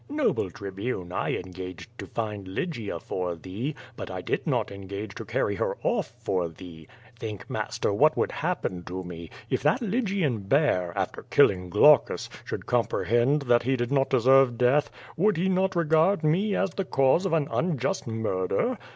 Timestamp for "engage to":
4.71-5.25